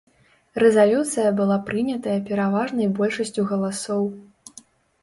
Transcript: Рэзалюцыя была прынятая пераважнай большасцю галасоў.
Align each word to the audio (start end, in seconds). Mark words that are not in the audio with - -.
Рэзалюцыя 0.61 1.33
была 1.39 1.57
прынятая 1.67 2.17
пераважнай 2.31 2.87
большасцю 3.03 3.41
галасоў. 3.55 4.03